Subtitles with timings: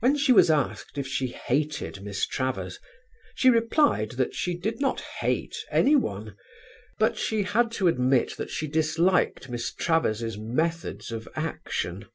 [0.00, 2.78] When she was asked if she hated Miss Travers,
[3.34, 6.36] she replied that she did not hate anyone,
[6.98, 12.08] but she had to admit that she disliked Miss Travers' methods of action.